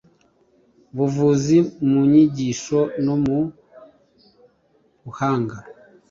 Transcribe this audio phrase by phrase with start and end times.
[0.95, 1.57] buvuzi
[1.89, 3.39] mu nyigisho no mu
[5.03, 5.57] buhanga